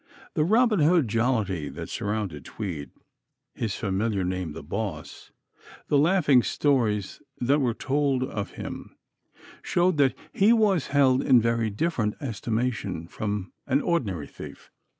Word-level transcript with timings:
The 0.33 0.43
Robin 0.43 0.79
Hood 0.79 1.07
jollity 1.07 1.69
that 1.69 1.87
surrounded 1.87 2.43
Tweed, 2.43 2.89
his 3.53 3.75
familiar 3.75 4.23
name, 4.23 4.53
the 4.53 4.63
"Boss," 4.63 5.29
the 5.89 5.97
laughing 5.99 6.41
stories 6.41 7.21
that 7.39 7.59
were 7.61 7.75
told 7.75 8.23
of 8.23 8.53
him, 8.53 8.95
showed 9.61 9.97
that 9.97 10.15
he 10.33 10.53
was 10.53 10.87
held 10.87 11.21
in 11.21 11.39
very 11.39 11.69
different 11.69 12.15
estimation 12.19 13.07
from 13.07 13.53
an 13.67 13.79
ordinary 13.79 14.25
thief. 14.25 14.71